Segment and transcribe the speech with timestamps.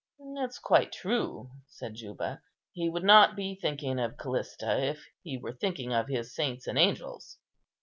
[0.19, 5.53] "It's quite true," said Juba; "he would not be thinking of Callista, if he were
[5.53, 7.37] thinking of his saints and angels."